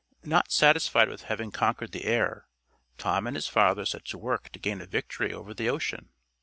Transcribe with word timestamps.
Not 0.23 0.51
satisfied 0.51 1.09
with 1.09 1.25
having 1.25 1.51
conquered 1.51 1.91
the 1.91 2.05
air, 2.05 2.47
Tom 2.97 3.27
and 3.27 3.35
his 3.37 3.45
father 3.47 3.85
set 3.85 4.03
to 4.05 4.17
work 4.17 4.49
to 4.53 4.57
gain 4.57 4.81
a 4.81 4.87
victory 4.87 5.31
over 5.31 5.53
the 5.53 5.69
ocean. 5.69 6.09